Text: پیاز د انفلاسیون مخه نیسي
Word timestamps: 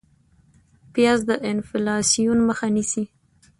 پیاز 0.93 1.19
د 1.29 1.31
انفلاسیون 1.51 2.39
مخه 2.49 2.67
نیسي 2.75 3.03